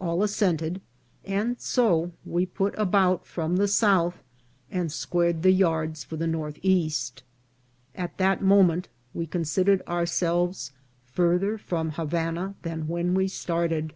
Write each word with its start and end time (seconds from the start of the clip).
All 0.00 0.24
assented, 0.24 0.80
and 1.24 1.60
so 1.60 2.10
we 2.26 2.46
put 2.46 2.76
about 2.76 3.24
from 3.24 3.54
the 3.58 3.68
south 3.68 4.24
and 4.72 4.90
squared 4.90 5.42
the 5.44 5.52
yards 5.52 6.02
for 6.02 6.16
the 6.16 6.26
northeast. 6.26 7.22
At 7.94 8.18
that 8.18 8.42
moment 8.42 8.88
we 9.14 9.24
considered 9.24 9.82
ourselves 9.86 10.72
farther 11.04 11.58
from 11.58 11.90
Ha 11.90 12.06
vana 12.06 12.56
than 12.62 12.88
when 12.88 13.14
we 13.14 13.28
started. 13.28 13.94